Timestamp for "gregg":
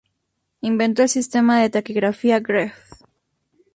2.39-2.73